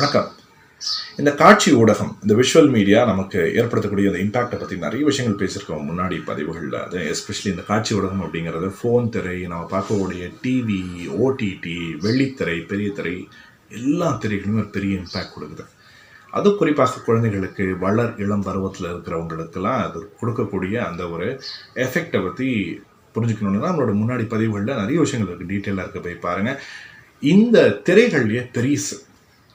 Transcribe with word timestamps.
வணக்கம். 0.00 0.28
இந்த 1.20 1.30
காட்சி 1.40 1.70
ஊடகம் 1.78 2.12
இந்த 2.22 2.34
விஷுவல் 2.38 2.70
மீடியா 2.74 3.00
நமக்கு 3.10 3.40
ஏற்படுத்தக்கூடிய 3.60 4.10
அந்த 4.10 4.20
இம்பாக்டை 4.24 4.56
பற்றி 4.58 4.76
நிறைய 4.84 5.02
விஷயங்கள் 5.08 5.40
பேசியிருக்கோம். 5.40 5.82
முன்னாடி 5.88 6.16
பதிவுகளில் 6.28 6.76
அது 6.82 6.98
எஸ்பெஷலி 7.12 7.48
இந்த 7.52 7.64
காட்சி 7.70 7.92
ஊடகம் 7.96 8.22
அப்படிங்கிறது 8.26 8.68
ஃபோன் 8.76 9.08
திரை 9.16 9.36
நம்ம 9.52 9.66
பார்க்கக்கூடிய 9.74 10.28
டிவி 10.44 10.78
ஓடிடி 11.24 11.76
வெள்ளித்திரை 12.04 12.56
பெரிய 12.70 12.92
திரை 12.98 13.14
எல்லா 13.80 14.08
திரைகளுமே 14.22 14.62
ஒரு 14.62 14.70
பெரிய 14.76 15.02
இம்பாக்ட் 15.02 15.34
கொடுக்குது. 15.34 15.66
அது 16.38 16.54
குறிப்பாக 16.62 17.04
குழந்தைகளுக்கு 17.08 17.66
வளர் 17.84 18.14
இளம் 18.24 18.46
பருவத்தில் 18.48 18.90
இருக்கிறவங்களுக்கெல்லாம் 18.92 19.82
அது 19.88 20.02
கொடுக்கக்கூடிய 20.22 20.78
அந்த 20.88 21.10
ஒரு 21.16 21.28
எஃபெக்டை 21.86 22.22
பற்றி 22.28 22.48
புரிஞ்சுக்கணும்னா 23.16 23.68
நம்மளோட 23.68 23.98
முன்னாடி 24.00 24.26
பதிவுகளில் 24.34 24.82
நிறைய 24.82 24.98
விஷயங்கள் 25.06 25.32
இருக்குது 25.32 25.52
டீட்டெயிலாக 25.54 25.86
இருக்க. 25.86 26.02
போய் 26.08 26.24
பாருங்கள் 26.26 26.58
இந்த 27.34 27.68
திரைகள்லேயே 27.86 28.44
பெரிசு 28.58 28.96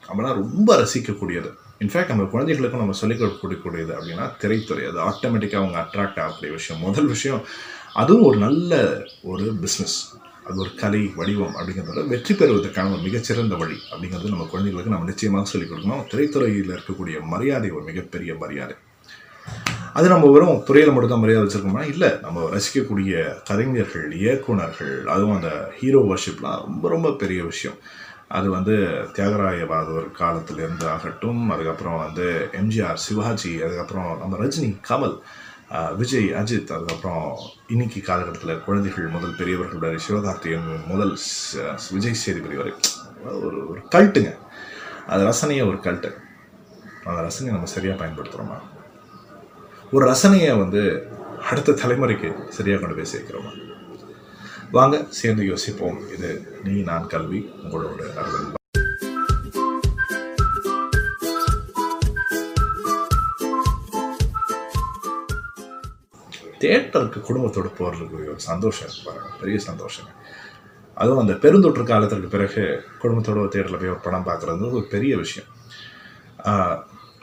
நம்மளாம் 0.08 0.40
ரொம்ப 0.42 0.68
ரசிக்கக்கூடியது. 0.82 1.50
இன்ஃபேக்ட் 1.84 2.12
நம்ம 2.12 2.26
குழந்தைகளுக்கும் 2.34 2.82
நம்ம 2.82 2.96
சொல்லிக் 3.00 3.22
கொடுக்கக்கூடியது 3.22 3.92
அப்படின்னா 3.96 4.26
திரைத்துறை. 4.42 4.84
அது 4.90 5.00
ஆட்டோமேட்டிக்காக 5.08 5.62
அவங்க 5.62 5.78
அட்ராக்ட் 5.84 6.20
ஆகக்கூடிய 6.24 6.52
விஷயம். 6.58 6.82
முதல் 6.86 7.10
விஷயம் 7.14 7.42
அதுவும் 8.02 8.28
ஒரு 8.28 8.38
நல்ல 8.46 8.80
ஒரு 9.32 9.44
பிஸ்னஸ் 9.64 9.98
அது 10.48 10.58
ஒரு 10.62 10.70
கலை 10.80 11.00
வடிவம் 11.18 11.54
அப்படிங்கிறத 11.58 12.02
வெற்றி 12.08 12.34
பெறுவதற்கான 12.34 12.92
ஒரு 12.94 13.02
மிகச்சிறந்த 13.06 13.54
வழி 13.62 13.78
அப்படிங்கிறது 13.92 14.32
நம்ம 14.34 14.46
குழந்தைகளுக்கு 14.50 14.92
நம்ம 14.94 15.08
நிச்சயமாக 15.12 15.50
சொல்லிக் 15.52 15.70
கொடுக்கணும். 15.72 16.04
திரைத்துறையில் 16.12 16.74
இருக்கக்கூடிய 16.76 17.16
மரியாதை 17.32 17.70
ஒரு 17.70 17.84
மிகப்பெரிய 17.90 18.34
மரியாதை. 18.42 18.76
அது 19.98 20.06
நம்ம 20.12 20.30
வெறும் 20.34 20.62
துறையில் 20.68 20.92
மட்டும்தான் 20.94 21.22
மரியாதை 21.24 21.42
வச்சுருக்கோம்னா 21.44 21.84
இல்லை 21.92 22.10
நம்ம 22.22 22.48
ரசிக்கக்கூடிய 22.54 23.12
கலைஞர்கள் 23.48 24.08
இயக்குனர்கள் 24.22 24.96
அதுவும் 25.14 25.36
அந்த 25.38 25.50
ஹீரோ 25.78 26.00
வர்ஷிப்லாம் 26.10 26.62
ரொம்ப 26.66 26.88
ரொம்ப 26.94 27.10
பெரிய 27.22 27.42
விஷயம். 27.52 27.78
அது 28.28 28.50
வந்து 28.50 28.74
தியாகராய 29.16 29.64
பாகவர் 29.72 30.06
காலத்திலேருந்து 30.18 30.86
ஆகட்டும் 30.86 31.50
அதுக்கப்புறம் 31.50 31.98
வந்து 31.98 32.48
எம்ஜிஆர் 32.52 33.02
சிவாஜி 33.06 33.52
அதுக்கப்புறம் 33.62 34.18
நம்ம 34.18 34.36
ரஜினி 34.36 34.70
கமல் 34.88 35.18
விஜய் 35.96 36.28
அஜித் 36.40 36.72
அதுக்கப்புறம் 36.76 37.38
இன்னைக்கு 37.68 38.00
காலகட்டத்தில் 38.00 38.64
குழந்தைகள் 38.64 39.06
முதல் 39.14 39.36
பெரியவர்கள் 39.36 39.82
வரை 39.84 39.98
சிவகார்த்திகன் 40.08 40.86
முதல் 40.86 41.14
விஜய் 41.90 42.20
சேதுபதி 42.24 42.56
வரை. 42.56 42.72
ஒரு 43.24 43.58
ஒரு 43.70 43.80
கல்ட்டுங்க. 43.94 44.32
அது 45.06 45.22
ரசனையை 45.30 45.64
ஒரு 45.70 45.78
கல்ட்டு. 45.86 46.10
அந்த 47.04 47.18
ரசனையை 47.28 47.52
நம்ம 47.56 47.70
சரியாக 47.74 47.98
பயன்படுத்துகிறோமா 48.02 48.58
ஒரு 49.92 50.04
ரசனையை 50.12 50.58
வந்து 50.58 50.82
அடுத்த 51.50 51.72
தலைமுறைக்கு 51.72 52.30
சரியாக 52.56 52.80
கொண்டு 52.80 52.96
போய் 52.96 53.12
சேர்க்கிறோமா? 53.12 53.50
வாங்க 54.70 54.96
சேர்ந்து 55.08 55.44
யோசிப்போம். 55.46 55.98
இது 56.14 56.28
நீ 56.64 56.72
நான் 56.88 57.06
கல்வி 57.12 57.40
உங்களோட 57.62 58.02
அருள். 58.20 58.54
தேட்டருக்கு 66.60 67.20
குடும்பத்தோடு 67.20 67.70
போகிறதுக்கு 67.78 68.18
ஒரு 68.32 68.40
சந்தோஷம் 68.50 68.94
பாருங்க. 69.06 69.30
பெரிய 69.40 69.58
சந்தோஷங்க. 69.68 70.12
அதுவும் 70.94 71.22
அந்த 71.22 71.34
பெருந்தொற்று 71.46 71.82
காலத்திற்கு 71.82 72.28
பிறகு 72.36 72.62
குடும்பத்தோட 73.02 73.46
தேட்டரில் 73.54 73.80
போய் 73.80 73.94
ஒரு 73.94 74.04
படம் 74.04 74.28
பார்க்குறது 74.28 74.70
ஒரு 74.72 74.86
பெரிய 74.94 75.16
விஷயம். 75.16 75.50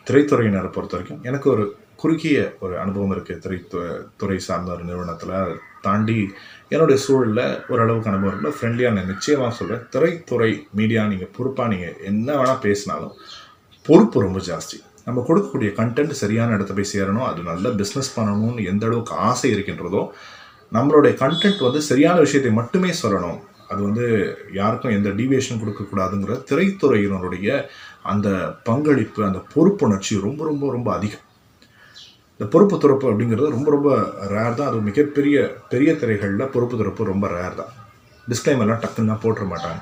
திரைத்துறையினரை 0.07 0.71
பொறுத்த 0.71 0.95
வரைக்கும் 0.97 1.23
எனக்கு 1.23 1.47
ஒரு 1.49 1.65
குறுகிய 1.95 2.37
ஒரு 2.59 2.79
அனுபவம் 2.79 3.13
இருக்குது 3.15 3.43
திரைத்து 3.43 3.81
துறை 4.17 4.39
சார்ந்த 4.39 4.71
ஒரு 4.71 4.83
நிறுவனத்தில் 4.83 5.59
தாண்டி 5.81 6.17
என்னுடைய 6.73 6.97
சூழலில் 7.05 7.45
ஓரளவுக்கு 7.71 8.09
அனுபவம் 8.11 8.35
இல்லை 8.37 8.51
ஃப்ரெண்ட்லியாக 8.57 8.95
நான் 8.97 9.11
நிச்சயமாக 9.13 9.51
சொல்கிறேன் 9.57 9.83
திரைத்துறை 9.93 10.51
மீடியா 10.79 11.01
நீங்கள் 11.11 11.33
பொறுப்பாக 11.37 11.71
நீங்கள் 11.73 11.97
என்ன 12.11 12.27
வேணால் 12.39 12.63
பேசினாலும் 12.65 13.15
பொறுப்பு 13.85 14.17
ரொம்ப 14.25 14.39
ஜாஸ்தி. 14.49 14.77
நம்ம 15.07 15.23
கொடுக்கக்கூடிய 15.27 15.69
கண்டென்ட் 15.79 16.13
சரியான 16.23 16.53
இடத்த 16.57 16.73
போய் 16.77 16.93
சேரணும் 16.93 17.27
அது 17.29 17.41
நல்ல 17.49 17.69
பிஸ்னஸ் 17.79 18.13
பண்ணணும்னு 18.17 18.67
எந்த 18.71 18.85
அளவுக்கு 18.89 19.15
ஆசை 19.29 19.49
இருக்கின்றதோ 19.55 20.03
நம்மளுடைய 20.77 21.13
கண்டென்ட் 21.23 21.65
வந்து 21.67 21.81
சரியான 21.89 22.17
விஷயத்தை 22.25 22.51
மட்டுமே 22.59 22.91
சொல்லணும். 23.01 23.39
அது 23.71 23.81
வந்து 23.87 24.05
யாருக்கும் 24.59 24.95
எந்த 24.97 25.09
டீவியேஷன் 25.19 25.61
கொடுக்கக்கூடாதுங்கிற 25.61 26.33
திரைத்துறையினருடைய 26.49 27.49
அந்த 28.13 28.29
பங்களிப்பு 28.69 29.21
அந்த 29.29 29.39
பொறுப்புணர்ச்சி 29.53 30.15
ரொம்ப 30.27 30.41
ரொம்ப 30.49 30.71
ரொம்ப 30.75 30.89
அதிகம். 30.97 31.25
இந்த 32.43 32.51
பொறுப்பு 32.53 32.75
துறப்பு 32.83 33.05
அப்படிங்கிறது 33.09 33.49
ரொம்ப 33.55 33.69
ரொம்ப 33.73 33.89
ரேர் 34.31 34.55
தான். 34.59 34.69
அது 34.69 34.77
மிகப்பெரிய 34.87 35.35
பெரிய 35.73 35.89
திரைகளில் 35.99 36.49
பொறுப்பு 36.53 36.75
துறப்பு 36.79 37.03
ரொம்ப 37.09 37.25
ரேர் 37.33 37.53
தான். 37.59 37.69
டிஸ்க்ளைமர்லாம் 38.31 38.81
டக்குன்னு 38.83 39.11
தான் 39.11 39.21
போட்டுற 39.25 39.43
மாட்டாங்க. 39.51 39.81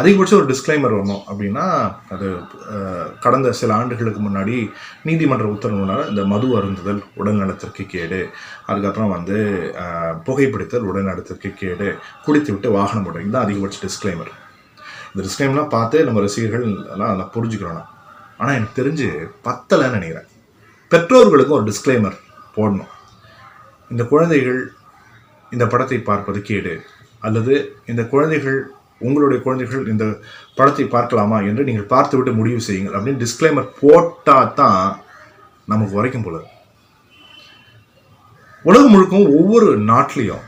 அதிகபட்சம் 0.00 0.38
ஒரு 0.40 0.48
டிஸ்க்ளைமர் 0.50 0.94
வரணும் 0.96 1.22
அப்படின்னா 1.28 1.66
அது 2.14 2.26
கடந்த 3.26 3.52
சில 3.60 3.70
ஆண்டுகளுக்கு 3.80 4.22
முன்னாடி 4.26 4.56
நீதிமன்ற 5.08 5.46
உத்தரவுனால 5.54 6.08
இந்த 6.12 6.24
மது 6.32 6.48
அருந்துதல் 6.60 7.00
உடல்நலத்திற்கு 7.20 7.86
கேடு 7.94 8.20
அதுக்கப்புறம் 8.70 9.14
வந்து 9.16 9.38
புகைப்பிடித்தல் 10.28 10.88
உடல்நலத்திற்கு 10.90 11.52
கேடு 11.62 11.90
குடித்து 12.26 12.52
விட்டு 12.54 12.74
வாகனம் 12.78 13.08
ஓடுறது 13.08 13.26
இதுதான் 13.26 13.46
அதிகபட்ச 13.46 13.80
டிஸ்க்ளைமர் 13.86 14.34
இந்த 15.12 15.22
டிஸ்க்ளைம்லாம் 15.28 15.72
பார்த்து 15.76 16.04
நம்ம 16.08 16.26
ரசிகர்கள் 16.26 16.68
எல்லாம் 16.96 17.12
நல்லா 17.14 17.28
புரிஞ்சுக்கிறோம் 17.38 17.82
ஆனால் 18.40 18.56
எனக்கு 18.58 18.78
தெரிஞ்சு 18.82 19.10
பத்தலைன்னு 19.48 19.98
நினைக்கிறேன். 20.00 20.28
பெற்றோர்களுக்கும் 20.92 21.58
ஒரு 21.58 21.66
டிஸ்க்ளைமர் 21.70 22.16
போடணும். 22.56 22.92
இந்த 23.90 24.02
குழந்தைகள் 24.12 24.60
இந்த 25.52 25.64
படத்தை 25.72 25.98
பார்ப்பது 26.08 26.38
கேடு. 26.50 26.74
அல்லது 27.26 27.54
இந்த 27.90 28.02
குழந்தைகள் 28.12 28.58
உங்களுடைய 29.06 29.38
குழந்தைகள் 29.44 29.84
இந்த 29.92 30.04
படத்தை 30.58 30.84
பார்க்கலாமா 30.94 31.38
என்று 31.48 31.62
நீங்கள் 31.68 31.90
பார்த்துவிட்டு 31.94 32.32
முடிவு 32.40 32.60
செய்யுங்கள் 32.66 32.96
அப்படின்னு 32.98 33.22
டிஸ்க்ளைமர் 33.24 33.68
போட்டால் 33.80 34.54
தான் 34.60 34.80
நமக்கு 35.72 35.94
வரைக்கும் 35.98 36.24
போல 36.26 36.38
உலகம் 38.64 38.92
முழுக்கும் 38.94 39.28
ஒவ்வொரு 39.38 39.68
நாட்டிலையும் 39.90 40.46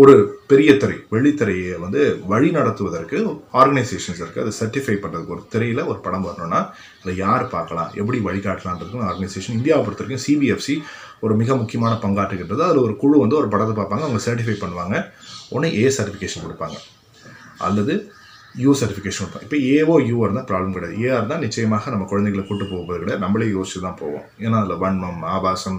ஒரு 0.00 0.12
பெரிய 0.50 0.70
திரை 0.82 0.94
வெள்ளித்திரையை 1.14 1.72
வந்து 1.82 2.02
வழி 2.30 2.50
நடத்துவதற்கு 2.56 3.18
ஆர்கனைசேஷன்ஸ் 3.60 4.20
இருக்குது 4.22 4.42
அதை 4.44 4.52
சர்டிஃபை 4.58 4.94
பண்ணுறதுக்கு 5.02 5.34
ஒரு 5.36 5.42
திரையில் 5.52 5.80
ஒரு 5.90 5.98
படம் 6.06 6.24
வரணும்னா 6.28 6.60
அதை 7.02 7.14
யார் 7.24 7.44
பார்க்கலாம்? 7.54 7.90
எப்படி 8.00 8.18
வழிகாட்டலான்றதுக்கு 8.26 9.02
ஆர்கனைசேஷன் 9.08 9.56
இந்தியாவை 9.58 9.82
பொறுத்த 9.86 10.02
வரைக்கும் 10.04 10.24
சிபிஎஃப்சி 10.26 10.76
ஒரு 11.24 11.34
மிக 11.40 11.56
முக்கியமான 11.62 11.92
பங்காற்றுகின்றது. 12.04 12.62
அதில் 12.68 12.84
ஒரு 12.86 12.94
குழு 13.02 13.16
வந்து 13.24 13.36
ஒரு 13.40 13.48
படத்தை 13.54 13.74
பார்ப்பாங்க. 13.78 14.04
அவங்க 14.06 14.20
சர்டிஃபை 14.28 14.56
பண்ணுவாங்க. 14.62 14.96
உடனே 15.54 15.70
ஏ 15.80 15.84
சர்டிஃபிகேஷன் 15.98 16.44
கொடுப்பாங்க. 16.46 16.78
அல்லது 17.66 17.96
யூ 18.62 18.72
சர்டிஃபிகேஷன் 18.82 19.24
கொடுப்பாங்க. 19.24 19.48
இப்போ 19.48 19.58
ஏஓ 19.74 19.96
யூவோ 20.10 20.24
இருந்தால் 20.26 20.48
ப்ராப்ளம் 20.52 20.74
கிடையாது. 20.76 20.96
ஏஆர் 21.04 21.20
இருந்தால் 21.20 21.44
நிச்சயமாக 21.46 21.90
நம்ம 21.94 22.06
குழந்தைகளை 22.12 22.44
கூட்டு 22.46 22.66
போகிறது 22.72 23.00
கிடையாது 23.02 23.24
நம்மளே 23.26 23.50
யோசிச்சு 23.56 23.84
தான் 23.88 24.00
போவோம். 24.02 24.24
ஏன்னா 24.46 24.56
அதில் 24.62 24.80
வன்மம் 24.84 25.20
ஆபாசம் 25.34 25.78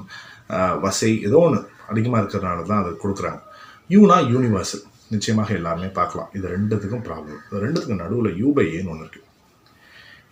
வசை 0.85 1.11
ஏதோ 1.29 1.41
ஒன்று 1.47 1.59
அதிகமாக 1.91 2.21
இருக்கிறதுனால 2.21 2.65
தான் 2.71 2.81
அதை 2.83 2.93
கொடுக்குறாங்க. 3.03 3.41
யூனா 3.89 4.17
யூனிவர்சல். 4.33 4.83
நிச்சயமாக 5.13 5.49
எல்லாருமே 5.59 5.89
பார்க்கலாம். 5.99 6.29
இது 6.37 6.45
ரெண்டுத்துக்கும் 6.55 7.05
ப்ராப்ளம் 7.07 7.39
ரெண்டுத்துக்கும் 7.63 8.01
நடுவில் 8.03 8.37
யூ 8.41 8.49
பை 8.57 8.65
ஏன்னு 8.77 8.91
ஒன்று 8.93 9.03
இருக்குது 9.05 9.29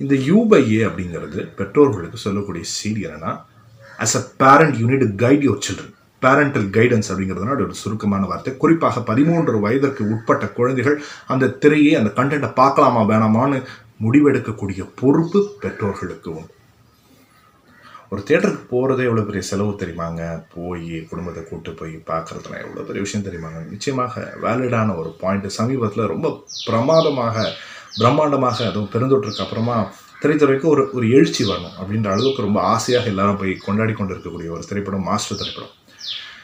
இந்த 0.03 0.13
யூ 0.27 0.37
பை 0.51 0.61
ஏ 0.75 0.79
அப்படிங்கிறது 0.89 1.41
பெற்றோர்களுக்கு 1.57 2.19
சொல்லக்கூடிய 2.25 2.63
செய்தி 2.77 3.01
என்னென்னா 3.07 3.31
as 4.05 4.15
a 4.19 4.21
parent 4.43 4.77
you need 4.81 5.05
guide 5.23 5.43
your 5.47 5.65
children 5.67 5.97
parental 6.23 6.65
guidance 6.77 7.09
அப்படிங்கிறதுனால 7.11 7.55
அது 7.57 7.65
ஒரு 7.67 7.75
சுருக்கமான 7.81 8.25
வார்த்தை. 8.31 8.51
குறிப்பாக 8.63 9.01
பதிமூன்று 9.09 9.59
வயதிற்கு 9.65 10.03
உட்பட்ட 10.13 10.47
குழந்தைகள் 10.57 10.97
அந்த 11.33 11.51
திரையை 11.63 11.93
அந்த 11.99 12.09
கண்டென்ட்டை 12.19 12.51
பார்க்கலாமா 12.61 13.03
வேணாமான்னு 13.11 13.59
முடிவெடுக்கக்கூடிய 14.05 14.81
பொறுப்பு 14.99 15.39
பெற்றோர்களுக்கு 15.63 16.29
உண்டு. 16.39 16.53
ஒரு 18.13 18.21
தேட்டருக்கு 18.29 18.63
போகிறதே 18.71 19.03
எவ்வளோ 19.07 19.21
பெரிய 19.27 19.41
செலவு 19.49 19.73
தெரியுமாங்க? 19.81 20.21
போய் 20.55 20.87
குடும்பத்தை 21.09 21.41
கூப்பிட்டு 21.43 21.71
போய் 21.79 21.93
பார்க்குறதுனா 22.09 22.57
எவ்வளோ 22.63 22.83
பெரிய 22.87 23.01
விஷயம் 23.05 23.23
தெரியுமாங்க? 23.27 23.59
நிச்சயமாக 23.73 24.23
வேலிடான 24.45 24.95
ஒரு 25.01 25.09
பாயிண்ட் 25.21 25.47
சமீபத்தில் 25.59 26.09
ரொம்ப 26.13 26.29
பிரமாதமாக 26.67 27.45
பிரம்மாண்டமாக 28.01 28.59
அதுவும் 28.69 28.91
பெருந்தொற்றுக்கு 28.95 29.43
அப்புறமா 29.45 29.77
திரைத்துறைக்கு 30.21 30.67
ஒரு 30.73 30.83
ஒரு 30.97 31.05
எழுச்சி 31.17 31.43
வரணும் 31.51 31.75
அப்படின்ற 31.79 32.07
அளவுக்கு 32.15 32.47
ரொம்ப 32.47 32.59
ஆசையாக 32.73 33.11
எல்லாரும் 33.13 33.41
போய் 33.41 33.53
கொண்டாடி 33.67 33.93
கொண்டு 33.95 34.13
இருக்கக்கூடிய 34.15 34.49
ஒரு 34.55 34.63
திரைப்படம் 34.69 35.07
மாஸ்டர் 35.09 35.41
திரைப்படம். 35.41 35.73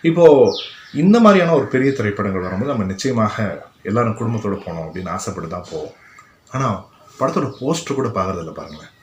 இப்போது 0.10 0.58
இந்த 1.04 1.18
மாதிரியான 1.26 1.56
ஒரு 1.60 1.68
பெரிய 1.74 1.92
திரைப்படங்கள் 2.00 2.46
வரும்போது 2.48 2.74
நம்ம 2.74 2.92
நிச்சயமாக 2.94 3.46
எல்லாரும் 3.92 4.20
குடும்பத்தோடு 4.20 4.58
போகணும் 4.66 4.86
அப்படின்னு 4.88 5.16
ஆசைப்பட்டு 5.18 5.50
தான் 5.56 5.72
போவோம். 5.72 5.96
ஆனால் 6.56 6.78
படத்தோட 7.20 7.50
போஸ்டர் 7.62 8.00
கூட 8.00 8.10
பார்க்கறதில்ல 8.18 8.54
பாருங்களேன். 8.60 8.94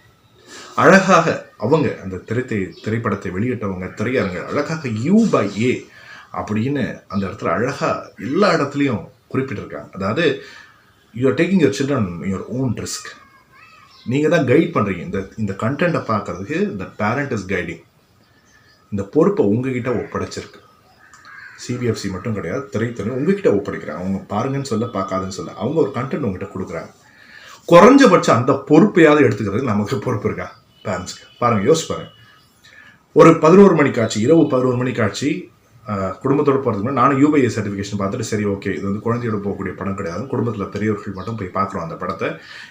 அழகாக 0.83 1.27
அவங்க 1.65 1.89
அந்த 2.05 2.17
திரைத்தை 2.29 2.59
திரைப்படத்தை 2.85 3.31
வெளியிட்டவங்க 3.35 3.87
திரையரங்க 3.99 4.41
அழகாக 4.51 4.89
யூ 5.07 5.19
பை 5.35 5.47
ஏ 5.63 5.73
அப்படின்னு 6.39 6.85
அந்த 7.09 7.23
இடத்துல 7.27 7.51
அழகாக 7.57 8.13
எல்லா 8.29 8.49
இடத்துலையும் 8.57 9.03
குறிப்பிட்டிருக்காங்க. 9.33 9.91
அதாவது 9.99 10.25
you 11.15 11.25
are 11.31 11.39
taking 11.41 11.63
your 11.65 11.77
children 11.79 12.09
your 12.31 12.47
own 12.59 12.75
risk 12.85 13.11
நீங்கள் 14.07 14.33
தான் 14.35 14.49
கைட் 14.51 14.75
பண்ணுறீங்க 14.77 15.03
இந்த 15.09 15.21
இந்த 15.43 15.53
கண்டென்ட்டை 15.63 16.03
பார்க்குறதுக்கு 16.11 16.59
இந்த 16.73 16.87
பேரண்ட் 17.03 17.35
இஸ் 17.37 17.47
கைடிங் 17.55 17.83
இந்த 18.93 19.03
பொறுப்பை 19.15 19.45
உங்ககிட்ட 19.53 19.91
ஒப்படைச்சிருக்கு. 20.01 20.61
சிபிஎஃப்சி 21.65 22.09
மட்டும் 22.11 22.35
கிடையாது 22.35 22.65
திரைத்துறை 22.75 23.13
உங்ககிட்ட 23.19 23.51
ஒப்படைக்கிறாங்க. 23.59 24.03
அவங்க 24.03 24.21
பாருங்கன்னு 24.35 24.73
சொல்ல 24.73 24.87
பார்க்காதுன்னு 24.99 25.39
சொல்ல. 25.39 25.55
அவங்க 25.63 25.79
ஒரு 25.85 25.93
கண்டென்ட் 25.97 26.27
உங்ககிட்ட 26.27 26.51
கொடுக்குறாங்க. 26.55 26.91
குறைஞ்சபட்சம் 27.69 28.39
அந்த 28.41 28.53
பொறுப்பையாவது 28.71 29.25
எடுத்துக்கிறதுக்கு 29.27 29.73
நமக்கு 29.73 29.99
பொறுப்பு 29.99 30.29
இருக்கா? 30.29 30.49
பேரண்ட்ஸ்க்கு 30.85 31.27
பாருங்கள் 31.39 31.69
யோசிச்சு 31.69 31.89
பாருங்க. 31.89 32.11
ஒரு 33.17 33.39
பதினோரு 33.39 33.75
மணி 33.75 33.91
காட்சி 33.91 34.21
இரவு 34.21 34.49
பதினோரு 34.49 34.77
மணி 34.77 34.93
காட்சி 34.93 35.29
குடும்பத்தோடு 36.23 36.59
குடும்பத்தோட 36.59 36.59
போகிறதுக்கு 36.65 36.87
முன்னாடி 36.87 37.01
நானும் 37.03 37.21
யூபிஐ 37.23 37.49
சர்டிஃபிகேஷன் 37.57 37.99
பார்த்துட்டு 37.99 38.29
சரி 38.29 38.45
ஓகே 38.45 38.71
இது 38.77 38.85
வந்து 38.91 39.03
குழந்தையோட 39.07 39.39
போகக்கூடிய 39.45 39.73
படம் 39.77 39.97
கிடையாது 39.97 40.27
குடும்பத்தில் 40.27 40.69
பெரியவர்கள் 40.69 41.15
மட்டும் 41.15 41.37
போய் 41.37 41.55
பார்க்குறோம் 41.57 41.85
அந்த 41.87 41.95
படத்தை. 41.95 42.29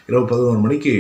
இரவு 0.08 0.26
பதினோரு 0.26 0.60
மணிக்கு 0.60 0.94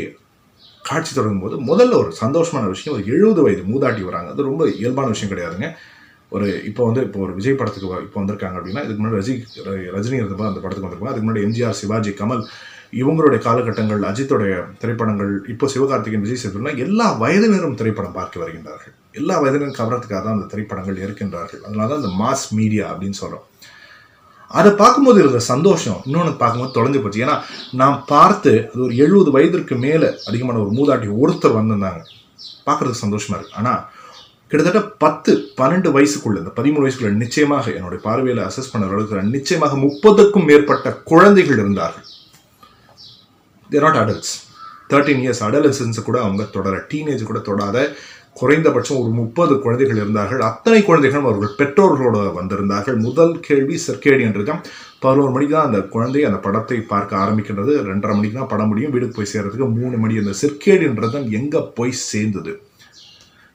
காட்சி 0.85 1.15
தொடங்கும் 1.15 1.43
போது 1.43 1.55
முதல்ல 1.69 1.93
ஒரு 1.93 2.11
சந்தோஷமான 2.21 2.67
விஷயம் 2.67 2.97
ஒரு 2.97 3.05
எழுபது 3.13 3.41
வயது 3.41 3.63
மூதாட்டி 3.63 4.01
வராங்க. 4.01 4.31
அது 4.31 4.43
ரொம்ப 4.43 4.63
இயல்பான 4.81 5.07
விஷயம் 5.07 5.33
கிடையாதுங்க. 5.33 5.69
ஒரு 6.29 6.63
இப்போ 6.63 6.85
வந்து 6.85 7.01
இப்போ 7.01 7.19
ஒரு 7.19 7.33
விஜய் 7.33 7.53
படத்துக்கு 7.53 8.03
இப்போ 8.05 8.19
வந்திருக்காங்க 8.21 8.57
அப்படின்னா 8.59 8.83
இதுக்கு 8.85 9.01
முன்னாடி 9.03 9.19
ரஜி 9.21 9.35
ர- 9.65 9.91
ரஜினி 9.95 10.19
இருந்தப்போ 10.21 10.45
அந்த 10.51 10.59
படத்துக்கு 10.59 10.87
வந்திருப்பாங்க. 10.87 11.13
அதுக்கு 11.13 11.27
முன்னாடி 11.27 11.43
எம்ஜிஆர் 11.47 11.79
சிவாஜி 11.81 12.11
கமல் 12.21 12.43
இவங்களுடைய 13.01 13.39
காலகட்டங்கள் 13.45 14.01
அஜித்தோடைய 14.09 14.55
திரைப்படங்கள் 14.81 15.31
இப்போ 15.53 15.65
சிவகார்த்திகேயன் 15.73 16.25
விஜய் 16.25 16.41
சேதுலாம் 16.41 16.81
எல்லா 16.85 17.07
வயதினரும் 17.23 17.77
திரைப்படம் 17.79 18.17
பார்க்க 18.19 18.41
வருகின்றார்கள். 18.43 18.93
எல்லா 19.19 19.35
வயதினரும் 19.43 19.79
கவரத்துக்காக 19.79 20.21
தான் 20.25 20.37
அந்த 20.37 20.47
திரைப்படங்கள் 20.51 21.01
இருக்கின்றார்கள். 21.05 21.63
அதனால 21.65 21.87
தான் 21.91 22.01
அந்த 22.01 22.11
மாஸ் 22.21 22.45
மீடியா 22.59 22.85
அப்படின்னு 22.91 23.19
சொல்கிறோம் 23.21 23.47
அதை 24.59 24.71
பார்க்கும்போது 24.81 25.19
இருந்த 25.23 25.39
சந்தோஷம் 25.51 25.99
இன்னொன்று 26.07 26.33
பார்க்கும்போது 26.41 26.75
தொலைஞ்சு 26.77 26.99
போச்சு. 27.03 27.23
ஏன்னா 27.25 27.35
நான் 27.81 27.97
பார்த்து 28.11 28.51
அது 28.71 28.81
ஒரு 28.87 28.95
எழுபது 29.03 29.29
வயதிற்கு 29.35 29.75
மேலே 29.85 30.09
அதிகமான 30.29 30.59
ஒரு 30.63 30.71
மூதாட்டி 30.79 31.07
ஒருத்தர் 31.23 31.57
வந்திருந்தாங்க. 31.59 32.01
பார்க்குறதுக்கு 32.67 33.05
சந்தோஷமாக 33.05 33.37
இருக்குது 33.39 33.59
ஆனால் 33.61 33.81
கிட்டத்தட்ட 34.49 34.81
பத்து 35.03 35.31
பன்னெண்டு 35.59 35.89
வயசுக்குள்ள 35.95 36.37
இந்த 36.41 36.51
பதிமூணு 36.57 36.83
வயசுக்குள்ள 36.85 37.13
நிச்சயமாக 37.23 37.65
என்னுடைய 37.77 38.01
பார்வையில் 38.07 38.41
அசஸ் 38.49 38.71
பண்ண 38.71 38.89
அளவுக்கு 38.89 39.23
நிச்சயமாக 39.37 39.77
முப்பதுக்கும் 39.85 40.47
மேற்பட்ட 40.49 40.91
குழந்தைகள் 41.11 41.61
இருந்தார்கள். 41.61 42.07
They're 43.73 43.85
not 43.85 44.01
adults 44.01 44.33
thirteen 44.91 45.21
years 45.23 45.45
அடலசன்ஸை 45.45 46.01
கூட 46.09 46.17
அவங்க 46.23 46.43
தொடர 46.55 46.75
டீனேஜ் 46.91 47.29
கூட 47.29 47.39
தொடாத 47.49 47.77
குறைந்தபட்சம் 48.39 48.99
ஒரு 49.01 49.11
முப்பது 49.19 49.53
குழந்தைகள் 49.63 49.99
இருந்தார்கள். 50.01 50.39
அத்தனை 50.39 50.79
குழந்தைகளும் 50.83 51.27
அவர்கள் 51.29 51.57
பெற்றோர்களோடு 51.59 52.19
வந்திருந்தார்கள். 52.37 52.97
முதல் 53.07 53.33
கேள்வி 53.47 53.75
சர்க்கேடியன் 53.85 54.35
இருக்கான். 54.37 54.61
பதினோரு 55.03 55.31
மணிக்கு 55.35 55.53
தான் 55.55 55.67
அந்த 55.69 55.79
குழந்தை 55.95 56.21
அந்த 56.29 56.39
படத்தை 56.45 56.77
பார்க்க 56.93 57.21
ஆரம்பிக்கின்றது. 57.23 57.73
ரெண்டரை 57.89 58.15
மணிக்கு 58.17 58.39
தான் 58.39 58.51
படம் 58.53 58.69
முடியும். 58.71 58.93
வீட்டுக்கு 58.95 59.17
போய் 59.19 59.31
சேர்றதுக்கு 59.33 59.67
மூணு 59.79 59.97
மணி. 60.03 60.17
அந்த 60.23 60.33
சிற்கேடியன்றது 60.41 61.21
எங்கே 61.39 61.61
போய் 61.79 61.93
சேர்ந்தது? 62.09 62.53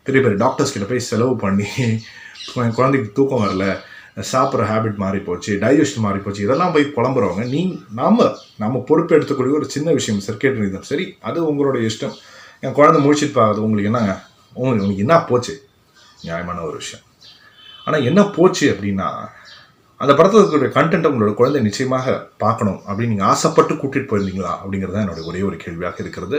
பெரிய 0.07 0.21
பெரிய 0.25 0.39
டாக்டர்ஸ் 0.45 0.75
கிட்ட 0.75 0.89
போய் 0.93 1.09
செலவு 1.11 1.37
பண்ணி 1.45 1.69
என் 2.65 2.77
குழந்தைக்கு 2.79 3.11
தூக்கம் 3.19 3.45
வரல. 3.45 3.67
சாப்பிட்ற 4.33 4.65
ஹேபிட் 4.71 4.97
மாறி 4.97 5.19
போச்சு 5.19 5.53
டைஜஷன் 5.63 6.05
மாறி 6.07 6.19
போச்சு 6.19 6.45
இதெல்லாம் 6.45 6.73
போய் 6.73 6.93
புலம்புறவங்க 6.97 7.49
நீ 7.49 7.61
நாம் 8.01 8.23
நம்ம 8.63 8.83
பொறுப்பு 8.89 9.17
எடுத்துக்கூடிய 9.17 9.55
ஒரு 9.61 9.67
சின்ன 9.75 9.93
விஷயம் 9.93 10.21
சர்க்கேட் 10.27 10.61
ரீதம் 10.63 10.89
சரி 10.91 11.17
அது 11.21 11.39
உங்களோட 11.51 11.79
இஷ்டம். 11.89 12.15
என் 12.61 12.73
குழந்தை 12.73 13.01
முடிச்சிட்டு 13.03 13.41
அது 13.41 13.63
உங்களுக்கு 13.63 13.91
என்னங்க? 13.93 14.15
உங்களுக்கு 14.55 14.85
உங்களுக்கு 14.85 15.07
என்ன 15.07 15.19
போச்சு? 15.25 15.55
நியாயமான 16.23 16.63
ஒரு 16.63 16.77
விஷயம். 16.77 17.05
ஆனால் 17.85 18.03
என்ன 18.03 18.21
போச்சு 18.37 18.67
அப்படின்னா 18.75 19.09
அந்த 20.01 20.15
படத்தில் 20.15 20.41
இருக்கக்கூடிய 20.41 20.71
கண்டென்ட் 20.79 21.11
உங்களோட 21.11 21.35
குழந்தை 21.35 21.61
நிச்சயமாக 21.63 22.29
பார்க்கணும் 22.39 22.81
அப்படின்னு 22.89 23.13
நீங்கள் 23.15 23.27
ஆசைப்பட்டு 23.27 23.75
கூட்டிகிட்டு 23.75 24.11
போயிருந்தீங்களா 24.11 24.53
அப்படிங்கிறது 24.63 24.97
தான் 24.97 25.05
என்னோட 25.07 25.25
ஒரே 25.25 25.41
ஒரு 25.43 25.57
கேள்வியாக 25.57 25.97
இருக்கிறது. 25.99 26.39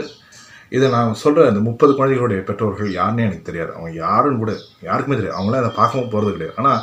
இதை 0.68 0.90
நான் 0.90 1.14
சொல்கிற 1.14 1.48
அந்த 1.48 1.60
முப்பது 1.60 1.92
குழந்தைகளுடைய 1.94 2.42
பெற்றோர்கள் 2.42 2.90
யாருன்னே 2.90 3.26
எனக்கு 3.28 3.48
தெரியாது. 3.48 3.74
அவங்க 3.74 3.90
யாருன்னு 3.96 4.38
கூட 4.38 4.52
யாருக்குமே 4.88 5.16
தெரியாது. 5.16 5.38
அவங்களாம் 5.38 5.62
அதை 5.64 5.72
பார்க்கவும் 5.76 6.12
போகிறது 6.14 6.34
கிடையாது 6.36 6.58
ஆனால் 6.62 6.80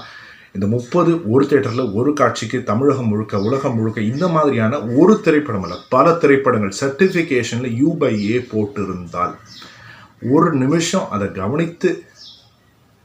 இந்த 0.58 0.68
முப்பது 0.68 1.12
ஒரு 1.30 1.44
தேட்டரில் 1.46 1.92
ஒரு 1.94 2.12
காட்சிக்கு 2.14 2.58
தமிழகம் 2.64 3.10
முழுக்க 3.10 3.42
உலகம் 3.42 3.76
முழுக்க 3.78 4.00
இந்த 4.04 4.26
மாதிரியான 4.28 4.80
ஒரு 4.96 5.16
திரைப்படம் 5.22 5.66
அல்ல 5.66 5.76
பல 5.90 6.14
திரைப்படங்கள் 6.22 6.78
சர்டிஃபிகேஷனில் 6.80 7.76
யூ 7.78 7.90
பை 7.98 8.12
ஏ 8.26 8.38
போட்டிருந்தால் 8.48 9.34
ஒரு 10.30 10.50
நிமிஷம் 10.56 11.06
அதை 11.10 11.28
கவனித்து 11.34 11.90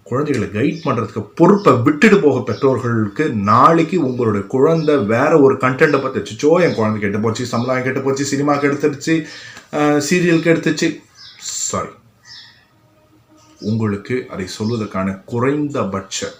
குழந்தைகளை 0.07 0.47
கைட் 0.51 0.81
பண்ணுறதுக்கு 0.85 1.23
பொறுப்பை 1.35 1.73
விட்டுட்டு 1.83 2.19
போக 2.19 2.39
பெற்றோர்களுக்கு 2.43 3.25
நாளைக்கு 3.45 3.99
உங்களுடைய 4.03 4.45
குழந்தை 4.47 4.95
வேற 5.07 5.33
ஒரு 5.41 5.57
கண்டென்ட்டை 5.57 6.01
பற்றி 6.01 6.21
வச்சுச்சோ 6.21 6.53
என் 6.65 6.75
குழந்தை 6.75 7.01
கெட்டு 7.01 7.21
போச்சு 7.21 7.47
சமுதாயம் 7.47 7.87
கெட்டு 7.87 8.03
போச்சு 8.03 8.27
சினிமாவுக்கு 8.27 8.71
எடுத்துருச்சு 8.71 9.17
சீரியலுக்கு 10.07 10.53
எடுத்துச்சு 10.53 10.89
சாரி 11.61 11.93
உங்களுக்கு 13.63 14.17
அதை 14.31 14.49
சொல்வதற்கான 14.57 15.15
குறைந்தபட்ச 15.25 16.31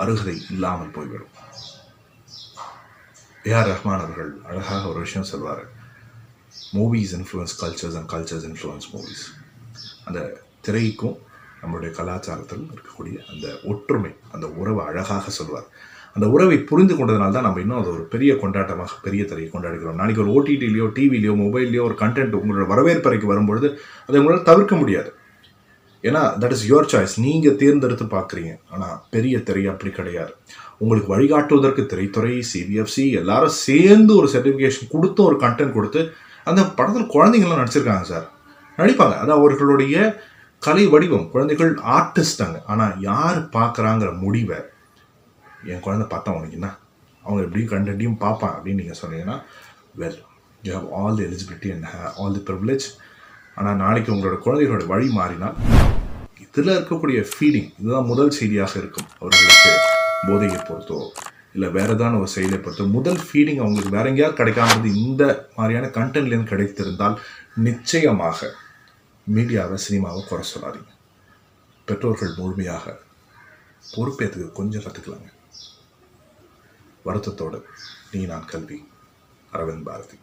அருகதை 0.00 0.36
இல்லாமல் 0.54 0.94
போய்விடும். 0.96 1.32
ஏஆர் 3.50 3.70
ரஹ்மான் 3.70 4.02
அவர்கள் 4.04 4.32
அழகாக 4.48 4.82
ஒரு 4.92 5.00
விஷயம் 5.04 5.30
சொல்வார். 5.32 5.62
Movies 6.76 7.14
influence 7.18 7.54
cultures 7.62 7.96
and 7.98 8.10
cultures 8.12 8.46
influence 8.48 8.88
movies 8.92 9.24
அந்த 10.04 10.20
திரைக்கும் 10.66 11.16
நம்மளுடைய 11.62 11.90
கலாச்சாரத்திலும் 11.98 12.70
இருக்கக்கூடிய 12.74 13.16
அந்த 13.32 13.46
ஒற்றுமை 13.70 14.12
அந்த 14.34 14.46
உறவை 14.60 14.82
அழகாக 14.90 15.30
சொல்வார். 15.30 15.66
அந்த 16.14 16.26
உறவை 16.34 16.56
புரிந்து 16.70 16.94
கொண்டதுனால 16.94 17.34
தான் 17.34 17.46
நம்ம 17.46 17.60
இன்னும் 17.60 17.80
அது 17.80 17.90
ஒரு 17.96 18.04
பெரிய 18.14 18.32
கொண்டாட்டமாக 18.40 18.96
பெரிய 19.04 19.22
திரையை 19.24 19.50
கொண்டாடுகிறோம். 19.52 19.98
நாளைக்கு 20.00 20.22
ஒரு 20.24 20.32
ஓடிடிலையோ 20.36 20.86
டிவிலையோ 20.96 21.34
மொபைல்லையோ 21.42 21.82
ஒரு 21.88 21.96
கண்டென்ட் 22.02 22.38
உங்களோட 22.40 22.66
வரவேற்பறைக்கு 22.72 23.26
வரும்பொழுது 23.32 23.68
அதை 24.06 24.16
உங்களால் 24.20 24.48
தவிர்க்க 24.50 24.76
முடியாது. 24.76 25.10
ஏன்னா 26.04 26.22
தட் 26.42 26.54
இஸ் 26.56 26.64
யுவர் 26.70 26.90
சாய்ஸ் 26.92 27.14
நீங்கள் 27.26 27.56
தேர்ந்தெடுத்து 27.62 28.06
பார்க்குறீங்க. 28.16 28.52
ஆனால் 28.74 28.96
பெரிய 29.14 29.34
திரை 29.48 29.62
அப்படி 29.72 29.90
கிடையாது. 29.98 30.32
உங்களுக்கு 30.82 31.12
வழிகாட்டுவதற்கு 31.14 31.82
திரைத்துறை 31.92 32.34
சிபிஎஃப்சி 32.50 33.04
எல்லாரும் 33.20 33.56
சேர்ந்து 33.66 34.12
ஒரு 34.20 34.28
சர்டிஃபிகேஷன் 34.34 34.92
கொடுத்து 34.94 35.20
ஒரு 35.28 35.38
கண்டென்ட் 35.44 35.76
கொடுத்து 35.78 36.00
அந்த 36.46 36.62
படத்தில் 36.78 37.12
குழந்தைங்களாம் 37.14 37.62
நடிச்சிருக்காங்க 37.62 38.06
சார் 38.12 38.26
நடிப்பாங்க. 38.78 39.16
அது 39.22 39.32
அவர்களுடைய 39.38 39.96
கலை 40.62 40.84
வடிவம். 40.94 41.26
குழந்தைகள் 41.32 41.72
ஆர்டிஸ்டாங்க 41.96 42.58
ஆனால் 42.72 42.94
யார் 43.08 43.38
பார்க்குறாங்கிற 43.56 44.10
முடிவை 44.24 44.58
என் 45.72 45.84
குழந்தை 45.86 46.06
பார்த்தா 46.12 46.34
உனக்கு 46.38 46.58
என்ன? 46.58 46.68
அவங்க 47.22 47.40
எப்படியும் 47.46 47.72
கண்டென்ட்டையும் 47.72 48.20
பார்ப்பான் 48.22 48.54
அப்படின்னு 48.56 48.82
நீங்கள் 48.82 49.00
சொன்னீங்கன்னா 49.00 49.36
well 50.00 50.18
you 50.66 50.72
have 50.78 50.88
all 51.00 51.16
the 51.18 51.24
eligibility 51.28 51.70
and 51.74 51.86
all 52.22 52.36
the 52.38 52.44
privilege 52.50 52.86
ஆனால் 53.56 53.80
நாளைக்கு 53.84 54.10
உங்களோட 54.14 54.36
குழந்தைகளோட 54.44 54.84
வழி 54.92 55.08
மாறினால் 55.18 55.56
இதில் 56.54 56.74
இருக்கக்கூடிய 56.76 57.20
ஃபீலிங் 57.28 57.68
இதுதான் 57.80 58.08
முதல் 58.10 58.32
செய்தியாக 58.38 58.72
இருக்கும். 58.80 59.06
அவர்களுக்கு 59.20 59.70
போதையை 60.28 60.58
பொறுத்தோ 60.68 60.98
இல்லை 61.54 61.68
வேற 61.76 61.90
ஏதான 61.94 62.18
ஒரு 62.22 62.30
செயலை 62.34 62.58
பொறுத்தோ 62.58 62.84
முதல் 62.96 63.20
ஃபீலிங் 63.26 63.60
அவங்களுக்கு 63.62 63.94
வேற 63.96 64.08
எங்கேயாவது 64.10 64.38
கிடைக்காமது 64.40 64.90
இந்த 65.04 65.22
மாதிரியான 65.56 65.90
கண்டென்ட்லேருந்து 65.96 66.52
கிடைத்திருந்தால் 66.52 67.16
நிச்சயமாக 67.66 68.50
மீடியாவை 69.26 69.78
சினிமாவை 69.86 70.22
குறை 70.28 70.44
சொல்லாதீங்க. 70.52 70.90
பெற்றோர்கள் 71.88 72.36
முழுமையாக 72.40 72.94
பொறுப்பேற்றுக்கு 73.92 74.50
கொஞ்சம் 74.58 74.84
கற்றுக்கலாங்க 74.86 75.30
வருத்தத்தோடு 77.06 77.60
நீ 78.12 78.20
நான் 78.32 78.50
கல்வி 78.52 78.78
அரவிந்த் 79.52 79.86
பாரதி. 79.88 80.18